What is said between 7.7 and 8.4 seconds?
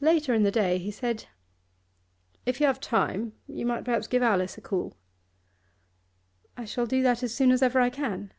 I can.